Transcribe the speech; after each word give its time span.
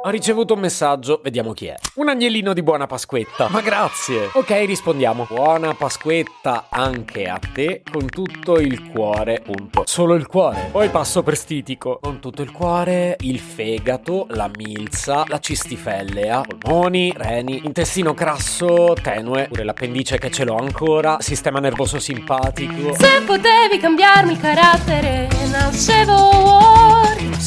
Ho 0.00 0.10
ricevuto 0.10 0.54
un 0.54 0.60
messaggio, 0.60 1.20
vediamo 1.24 1.52
chi 1.52 1.66
è. 1.66 1.74
Un 1.96 2.08
agnellino 2.08 2.52
di 2.52 2.62
buona 2.62 2.86
Pasquetta. 2.86 3.48
Ma 3.50 3.60
grazie. 3.60 4.30
Ok, 4.32 4.50
rispondiamo. 4.64 5.26
Buona 5.28 5.74
Pasquetta 5.74 6.66
anche 6.68 7.24
a 7.24 7.40
te 7.52 7.82
con 7.90 8.06
tutto 8.06 8.60
il 8.60 8.90
cuore. 8.90 9.40
Punto. 9.44 9.82
Solo 9.86 10.14
il 10.14 10.28
cuore. 10.28 10.68
Poi 10.70 10.88
passo 10.88 11.24
per 11.24 11.36
stitico. 11.36 11.98
Con 12.00 12.20
tutto 12.20 12.42
il 12.42 12.52
cuore, 12.52 13.16
il 13.20 13.40
fegato, 13.40 14.26
la 14.30 14.48
milza, 14.56 15.24
la 15.26 15.40
cistifellea, 15.40 16.42
polmoni, 16.42 17.12
reni, 17.16 17.62
intestino 17.64 18.14
grasso, 18.14 18.94
tenue, 19.02 19.48
pure 19.48 19.64
l'appendice 19.64 20.16
che 20.18 20.30
ce 20.30 20.44
l'ho 20.44 20.54
ancora, 20.54 21.16
sistema 21.18 21.58
nervoso 21.58 21.98
simpatico. 21.98 22.94
Se 22.94 23.22
potevi 23.26 23.78
cambiarmi 23.80 24.32
il 24.32 24.40
carattere, 24.40 25.28
nascevo. 25.50 26.37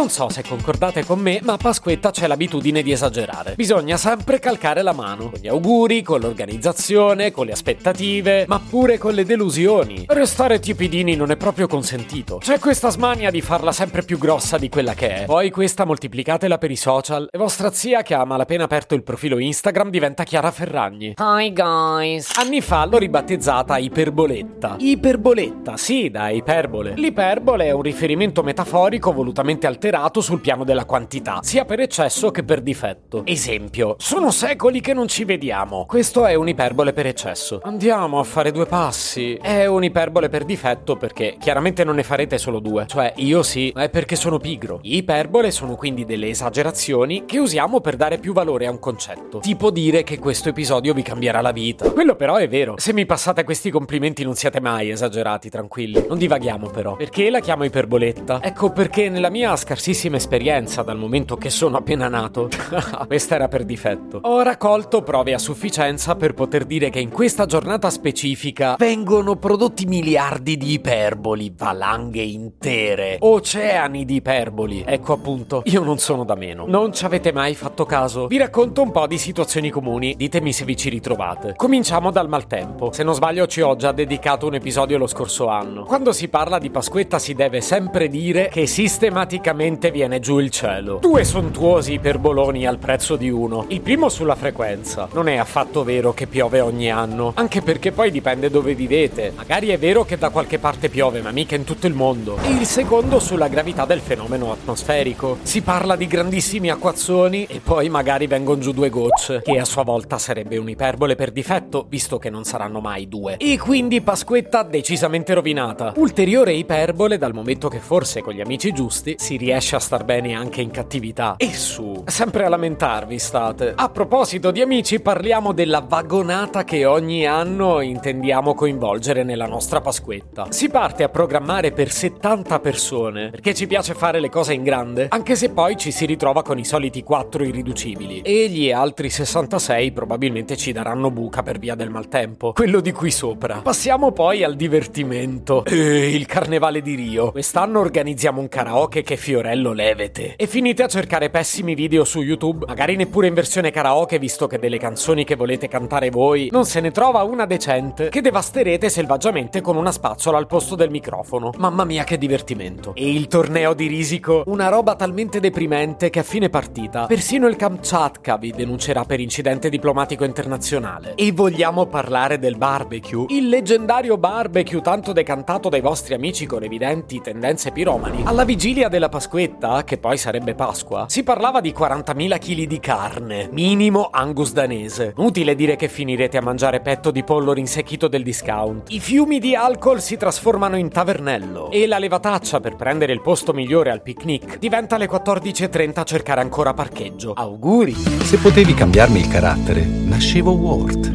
Non 0.00 0.08
so 0.08 0.30
se 0.30 0.42
concordate 0.42 1.04
con 1.04 1.18
me, 1.18 1.40
ma 1.42 1.52
a 1.52 1.56
Pasquetta 1.58 2.10
c'è 2.10 2.26
l'abitudine 2.26 2.80
di 2.80 2.90
esagerare. 2.90 3.52
Bisogna 3.54 3.98
sempre 3.98 4.38
calcare 4.38 4.80
la 4.80 4.94
mano. 4.94 5.28
Con 5.28 5.38
gli 5.38 5.46
auguri, 5.46 6.00
con 6.00 6.20
l'organizzazione, 6.20 7.30
con 7.30 7.44
le 7.44 7.52
aspettative, 7.52 8.46
ma 8.48 8.58
pure 8.58 8.96
con 8.96 9.12
le 9.12 9.26
delusioni. 9.26 10.06
Restare 10.08 10.58
tiepidini 10.58 11.16
non 11.16 11.30
è 11.30 11.36
proprio 11.36 11.66
consentito. 11.66 12.38
C'è 12.38 12.58
questa 12.58 12.88
smania 12.88 13.30
di 13.30 13.42
farla 13.42 13.72
sempre 13.72 14.02
più 14.02 14.16
grossa 14.16 14.56
di 14.56 14.70
quella 14.70 14.94
che 14.94 15.16
è. 15.16 15.24
Poi 15.26 15.50
questa 15.50 15.84
moltiplicatela 15.84 16.56
per 16.56 16.70
i 16.70 16.76
social 16.76 17.28
e 17.30 17.36
vostra 17.36 17.70
zia 17.70 18.00
che 18.00 18.14
ha 18.14 18.24
malapena 18.24 18.64
aperto 18.64 18.94
il 18.94 19.02
profilo 19.02 19.38
Instagram 19.38 19.90
diventa 19.90 20.24
Chiara 20.24 20.50
Ferragni. 20.50 21.12
Hi 21.18 21.52
guys. 21.52 22.38
Anni 22.38 22.62
fa 22.62 22.86
l'ho 22.86 22.96
ribattezzata 22.96 23.76
Iperboletta. 23.76 24.76
Iperboletta, 24.78 25.76
sì, 25.76 26.08
da 26.08 26.30
iperbole. 26.30 26.94
L'iperbole 26.96 27.66
è 27.66 27.72
un 27.72 27.82
riferimento 27.82 28.42
metaforico 28.42 29.12
volutamente 29.12 29.66
alterato 29.66 29.88
sul 30.20 30.40
piano 30.40 30.64
della 30.64 30.84
quantità, 30.84 31.40
sia 31.42 31.64
per 31.64 31.80
eccesso 31.80 32.30
che 32.30 32.44
per 32.44 32.60
difetto. 32.60 33.22
Esempio, 33.24 33.96
sono 33.98 34.30
secoli 34.30 34.80
che 34.80 34.94
non 34.94 35.08
ci 35.08 35.24
vediamo. 35.24 35.84
Questo 35.86 36.26
è 36.26 36.34
un'iperbole 36.34 36.92
per 36.92 37.06
eccesso. 37.06 37.60
Andiamo 37.64 38.18
a 38.18 38.22
fare 38.22 38.52
due 38.52 38.66
passi. 38.66 39.34
È 39.34 39.66
un'iperbole 39.66 40.28
per 40.28 40.44
difetto 40.44 40.96
perché 40.96 41.36
chiaramente 41.38 41.84
non 41.84 41.96
ne 41.96 42.02
farete 42.02 42.38
solo 42.38 42.60
due. 42.60 42.86
Cioè, 42.86 43.14
io 43.16 43.42
sì, 43.42 43.72
ma 43.74 43.82
è 43.82 43.90
perché 43.90 44.16
sono 44.16 44.38
pigro. 44.38 44.78
Iperbole 44.82 45.50
sono 45.50 45.74
quindi 45.74 46.04
delle 46.04 46.28
esagerazioni 46.28 47.24
che 47.26 47.38
usiamo 47.38 47.80
per 47.80 47.96
dare 47.96 48.18
più 48.18 48.32
valore 48.32 48.66
a 48.66 48.70
un 48.70 48.78
concetto. 48.78 49.38
Tipo 49.38 49.70
dire 49.70 50.02
che 50.02 50.18
questo 50.18 50.50
episodio 50.50 50.94
vi 50.94 51.02
cambierà 51.02 51.40
la 51.40 51.52
vita. 51.52 51.90
Quello 51.90 52.14
però 52.14 52.36
è 52.36 52.48
vero. 52.48 52.74
Se 52.76 52.92
mi 52.92 53.06
passate 53.06 53.44
questi 53.44 53.70
complimenti 53.70 54.22
non 54.22 54.34
siete 54.34 54.60
mai 54.60 54.90
esagerati, 54.90 55.50
tranquilli. 55.50 56.04
Non 56.08 56.18
divaghiamo 56.18 56.68
però. 56.68 56.96
Perché 56.96 57.30
la 57.30 57.40
chiamo 57.40 57.64
iperboletta? 57.64 58.40
Ecco 58.42 58.70
perché 58.70 59.08
nella 59.08 59.30
mia 59.30 59.50
scarsissima 59.80 60.16
esperienza 60.16 60.82
dal 60.82 60.98
momento 60.98 61.36
che 61.36 61.48
sono 61.48 61.78
appena 61.78 62.06
nato, 62.06 62.50
questa 63.08 63.36
era 63.36 63.48
per 63.48 63.64
difetto, 63.64 64.18
ho 64.20 64.42
raccolto 64.42 65.00
prove 65.00 65.32
a 65.32 65.38
sufficienza 65.38 66.16
per 66.16 66.34
poter 66.34 66.66
dire 66.66 66.90
che 66.90 67.00
in 67.00 67.08
questa 67.08 67.46
giornata 67.46 67.88
specifica 67.88 68.76
vengono 68.78 69.36
prodotti 69.36 69.86
miliardi 69.86 70.58
di 70.58 70.72
iperboli, 70.72 71.54
valanghe 71.56 72.20
intere, 72.20 73.16
oceani 73.20 74.04
di 74.04 74.16
iperboli. 74.16 74.84
Ecco 74.86 75.14
appunto, 75.14 75.62
io 75.64 75.82
non 75.82 75.96
sono 75.96 76.24
da 76.24 76.34
meno. 76.34 76.66
Non 76.68 76.92
ci 76.92 77.06
avete 77.06 77.32
mai 77.32 77.54
fatto 77.54 77.86
caso? 77.86 78.26
Vi 78.26 78.36
racconto 78.36 78.82
un 78.82 78.90
po' 78.90 79.06
di 79.06 79.16
situazioni 79.16 79.70
comuni, 79.70 80.14
ditemi 80.14 80.52
se 80.52 80.66
vi 80.66 80.76
ci 80.76 80.90
ritrovate. 80.90 81.54
Cominciamo 81.56 82.10
dal 82.10 82.28
maltempo. 82.28 82.92
Se 82.92 83.02
non 83.02 83.14
sbaglio 83.14 83.46
ci 83.46 83.62
ho 83.62 83.74
già 83.76 83.92
dedicato 83.92 84.46
un 84.46 84.56
episodio 84.56 84.98
lo 84.98 85.06
scorso 85.06 85.48
anno. 85.48 85.84
Quando 85.84 86.12
si 86.12 86.28
parla 86.28 86.58
di 86.58 86.68
Pasquetta 86.68 87.18
si 87.18 87.32
deve 87.32 87.62
sempre 87.62 88.08
dire 88.08 88.48
che 88.48 88.66
sistematicamente 88.66 89.68
viene 89.90 90.20
giù 90.20 90.38
il 90.38 90.50
cielo. 90.50 90.98
Due 91.00 91.22
sontuosi 91.24 91.92
iperboloni 91.92 92.66
al 92.66 92.78
prezzo 92.78 93.16
di 93.16 93.30
uno. 93.30 93.66
Il 93.68 93.80
primo 93.80 94.08
sulla 94.08 94.34
frequenza. 94.34 95.08
Non 95.12 95.28
è 95.28 95.36
affatto 95.36 95.84
vero 95.84 96.12
che 96.12 96.26
piove 96.26 96.60
ogni 96.60 96.90
anno, 96.90 97.32
anche 97.36 97.62
perché 97.62 97.92
poi 97.92 98.10
dipende 98.10 98.50
dove 98.50 98.74
vivete. 98.74 99.32
Magari 99.36 99.68
è 99.68 99.78
vero 99.78 100.04
che 100.04 100.18
da 100.18 100.30
qualche 100.30 100.58
parte 100.58 100.88
piove, 100.88 101.20
ma 101.20 101.30
mica 101.30 101.54
in 101.54 101.64
tutto 101.64 101.86
il 101.86 101.94
mondo. 101.94 102.38
E 102.42 102.50
il 102.50 102.66
secondo 102.66 103.20
sulla 103.20 103.48
gravità 103.48 103.84
del 103.84 104.00
fenomeno 104.00 104.50
atmosferico. 104.50 105.38
Si 105.42 105.62
parla 105.62 105.94
di 105.94 106.06
grandissimi 106.06 106.70
acquazzoni 106.70 107.44
e 107.46 107.60
poi 107.62 107.88
magari 107.88 108.26
vengono 108.26 108.60
giù 108.60 108.72
due 108.72 108.90
gocce, 108.90 109.42
che 109.42 109.58
a 109.58 109.64
sua 109.64 109.84
volta 109.84 110.18
sarebbe 110.18 110.56
un'iperbole 110.56 111.14
per 111.14 111.30
difetto, 111.30 111.86
visto 111.88 112.18
che 112.18 112.30
non 112.30 112.44
saranno 112.44 112.80
mai 112.80 113.08
due. 113.08 113.36
E 113.36 113.58
quindi 113.58 114.00
Pasquetta 114.00 114.62
decisamente 114.62 115.34
rovinata. 115.34 115.92
Ulteriore 115.96 116.52
iperbole 116.54 117.18
dal 117.18 117.34
momento 117.34 117.68
che 117.68 117.78
forse 117.78 118.22
con 118.22 118.32
gli 118.32 118.40
amici 118.40 118.72
giusti 118.72 119.14
si 119.18 119.36
riesce 119.36 119.58
a 119.60 119.78
star 119.78 120.04
bene 120.04 120.34
anche 120.34 120.60
in 120.60 120.70
cattività. 120.70 121.34
E 121.36 121.52
su, 121.52 122.02
sempre 122.06 122.44
a 122.44 122.48
lamentarvi 122.48 123.18
state. 123.18 123.72
A 123.76 123.88
proposito 123.90 124.50
di 124.50 124.60
amici, 124.60 125.00
parliamo 125.00 125.52
della 125.52 125.84
vagonata 125.86 126.64
che 126.64 126.84
ogni 126.84 127.26
anno 127.26 127.80
intendiamo 127.80 128.54
coinvolgere 128.54 129.22
nella 129.22 129.46
nostra 129.46 129.80
Pasquetta. 129.80 130.46
Si 130.50 130.68
parte 130.68 131.02
a 131.02 131.08
programmare 131.08 131.72
per 131.72 131.90
70 131.90 132.60
persone, 132.60 133.30
perché 133.30 133.54
ci 133.54 133.66
piace 133.66 133.94
fare 133.94 134.20
le 134.20 134.30
cose 134.30 134.54
in 134.54 134.62
grande, 134.62 135.06
anche 135.10 135.36
se 135.36 135.50
poi 135.50 135.76
ci 135.76 135.90
si 135.90 136.06
ritrova 136.06 136.42
con 136.42 136.58
i 136.58 136.64
soliti 136.64 137.02
4 137.02 137.44
irriducibili. 137.44 138.20
E 138.22 138.48
gli 138.48 138.70
altri 138.70 139.10
66 139.10 139.92
probabilmente 139.92 140.56
ci 140.56 140.72
daranno 140.72 141.10
buca 141.10 141.42
per 141.42 141.58
via 141.58 141.74
del 141.74 141.90
maltempo. 141.90 142.52
Quello 142.52 142.80
di 142.80 142.92
qui 142.92 143.10
sopra. 143.10 143.60
Passiamo 143.62 144.12
poi 144.12 144.42
al 144.42 144.56
divertimento. 144.56 145.64
Eh, 145.64 146.14
il 146.14 146.26
carnevale 146.26 146.80
di 146.82 146.94
Rio. 146.94 147.30
Quest'anno 147.30 147.80
organizziamo 147.80 148.40
un 148.40 148.48
karaoke 148.48 149.02
che 149.02 149.16
Fiorello 149.50 149.72
levete. 149.72 150.34
E 150.36 150.46
finite 150.46 150.84
a 150.84 150.86
cercare 150.86 151.28
pessimi 151.28 151.74
video 151.74 152.04
su 152.04 152.22
YouTube, 152.22 152.66
magari 152.66 152.94
neppure 152.94 153.26
in 153.26 153.34
versione 153.34 153.72
karaoke, 153.72 154.18
visto 154.18 154.46
che 154.46 154.58
delle 154.58 154.78
canzoni 154.78 155.24
che 155.24 155.34
volete 155.34 155.66
cantare 155.66 156.10
voi 156.10 156.48
non 156.52 156.64
se 156.64 156.80
ne 156.80 156.92
trova 156.92 157.24
una 157.24 157.46
decente, 157.46 158.10
che 158.10 158.20
devasterete 158.20 158.88
selvaggiamente 158.88 159.60
con 159.60 159.76
una 159.76 159.90
spazzola 159.90 160.38
al 160.38 160.46
posto 160.46 160.76
del 160.76 160.90
microfono. 160.90 161.50
Mamma 161.58 161.84
mia 161.84 162.04
che 162.04 162.16
divertimento. 162.16 162.92
E 162.94 163.10
il 163.10 163.26
torneo 163.26 163.74
di 163.74 163.88
risico? 163.88 164.44
Una 164.46 164.68
roba 164.68 164.94
talmente 164.94 165.40
deprimente 165.40 166.10
che 166.10 166.20
a 166.20 166.24
fine 166.24 166.48
partita 166.48 167.06
persino 167.06 167.48
il 167.48 167.56
Kamchatka 167.56 168.36
vi 168.36 168.52
denuncerà 168.52 169.04
per 169.04 169.18
incidente 169.18 169.68
diplomatico 169.68 170.24
internazionale. 170.24 171.14
E 171.16 171.32
vogliamo 171.32 171.86
parlare 171.86 172.38
del 172.38 172.56
barbecue? 172.56 173.24
Il 173.28 173.48
leggendario 173.48 174.16
barbecue 174.16 174.80
tanto 174.80 175.12
decantato 175.12 175.68
dai 175.68 175.80
vostri 175.80 176.14
amici 176.14 176.46
con 176.46 176.62
evidenti 176.62 177.20
tendenze 177.20 177.72
piromani. 177.72 178.22
Alla 178.24 178.44
vigilia 178.44 178.88
della 178.88 179.08
Pasquetta, 179.08 179.38
che 179.84 179.96
poi 179.96 180.18
sarebbe 180.18 180.54
Pasqua, 180.54 181.06
si 181.08 181.22
parlava 181.22 181.60
di 181.60 181.74
40.000 181.76 182.38
kg 182.38 182.66
di 182.66 182.78
carne, 182.78 183.48
minimo 183.52 184.10
angus 184.12 184.52
danese. 184.52 185.14
Utile 185.16 185.54
dire 185.54 185.76
che 185.76 185.88
finirete 185.88 186.36
a 186.36 186.42
mangiare 186.42 186.80
petto 186.80 187.10
di 187.10 187.24
pollo 187.24 187.52
rinsecchito 187.52 188.06
del 188.08 188.22
discount. 188.22 188.90
I 188.92 189.00
fiumi 189.00 189.38
di 189.38 189.54
alcol 189.54 190.02
si 190.02 190.16
trasformano 190.16 190.76
in 190.76 190.90
tavernello 190.90 191.70
e 191.70 191.86
la 191.86 191.98
levataccia 191.98 192.60
per 192.60 192.76
prendere 192.76 193.12
il 193.12 193.22
posto 193.22 193.52
migliore 193.52 193.90
al 193.90 194.02
picnic 194.02 194.58
diventa 194.58 194.96
alle 194.96 195.08
14.30 195.08 196.00
a 196.00 196.04
cercare 196.04 196.40
ancora 196.40 196.74
parcheggio. 196.74 197.32
Auguri! 197.32 197.94
Se 197.94 198.36
potevi 198.38 198.74
cambiarmi 198.74 199.20
il 199.20 199.28
carattere, 199.28 199.82
nascevo 199.82 200.52
Ward. 200.52 201.12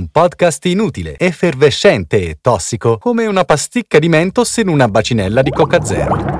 Un 0.00 0.08
podcast 0.08 0.64
inutile, 0.66 1.16
effervescente 1.18 2.28
e 2.28 2.38
tossico, 2.40 2.96
come 2.98 3.26
una 3.26 3.44
pasticca 3.44 3.98
di 3.98 4.08
mentos 4.08 4.56
in 4.58 4.68
una 4.68 4.88
bacinella 4.88 5.42
di 5.42 5.50
Coca 5.50 5.84
Zero. 5.84 6.39